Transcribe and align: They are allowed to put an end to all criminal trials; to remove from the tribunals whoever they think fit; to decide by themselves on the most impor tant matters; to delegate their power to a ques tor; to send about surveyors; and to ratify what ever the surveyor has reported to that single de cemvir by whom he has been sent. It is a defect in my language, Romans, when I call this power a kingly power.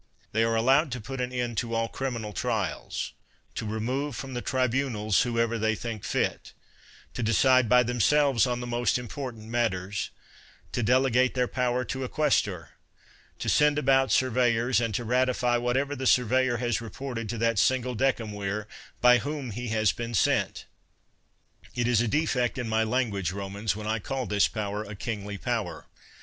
They 0.31 0.43
are 0.43 0.55
allowed 0.55 0.91
to 0.93 0.99
put 0.99 1.21
an 1.21 1.31
end 1.31 1.59
to 1.59 1.75
all 1.75 1.87
criminal 1.87 2.33
trials; 2.33 3.13
to 3.53 3.67
remove 3.67 4.15
from 4.15 4.33
the 4.33 4.41
tribunals 4.41 5.21
whoever 5.21 5.59
they 5.59 5.75
think 5.75 6.03
fit; 6.03 6.53
to 7.13 7.21
decide 7.21 7.69
by 7.69 7.83
themselves 7.83 8.47
on 8.47 8.61
the 8.61 8.65
most 8.65 8.97
impor 8.97 9.29
tant 9.31 9.45
matters; 9.47 10.09
to 10.71 10.81
delegate 10.81 11.35
their 11.35 11.47
power 11.47 11.85
to 11.85 12.03
a 12.03 12.09
ques 12.09 12.41
tor; 12.41 12.71
to 13.37 13.47
send 13.47 13.77
about 13.77 14.11
surveyors; 14.11 14.81
and 14.81 14.95
to 14.95 15.03
ratify 15.03 15.57
what 15.57 15.77
ever 15.77 15.95
the 15.95 16.07
surveyor 16.07 16.57
has 16.57 16.81
reported 16.81 17.29
to 17.29 17.37
that 17.37 17.59
single 17.59 17.93
de 17.93 18.11
cemvir 18.11 18.65
by 19.01 19.19
whom 19.19 19.51
he 19.51 19.67
has 19.67 19.91
been 19.91 20.15
sent. 20.15 20.65
It 21.75 21.87
is 21.87 22.01
a 22.01 22.07
defect 22.07 22.57
in 22.57 22.67
my 22.67 22.83
language, 22.83 23.31
Romans, 23.31 23.75
when 23.75 23.85
I 23.85 23.99
call 23.99 24.25
this 24.25 24.47
power 24.47 24.83
a 24.83 24.95
kingly 24.95 25.37
power. 25.37 25.85